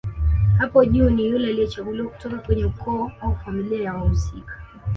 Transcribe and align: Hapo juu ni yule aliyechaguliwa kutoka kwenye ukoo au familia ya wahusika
Hapo 0.59 0.85
juu 0.85 1.09
ni 1.09 1.25
yule 1.25 1.49
aliyechaguliwa 1.49 2.09
kutoka 2.09 2.37
kwenye 2.37 2.65
ukoo 2.65 3.11
au 3.21 3.35
familia 3.45 3.83
ya 3.83 3.93
wahusika 3.93 4.59